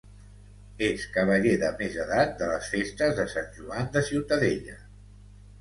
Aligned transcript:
És 0.85 1.03
cavaller 1.17 1.51
de 1.65 1.69
més 1.83 1.99
edat 2.05 2.33
de 2.39 2.47
les 2.53 2.71
Festes 2.77 3.15
de 3.21 3.29
Sant 3.35 3.55
Joan 3.59 3.93
de 3.99 4.07
Ciutadella. 4.09 4.83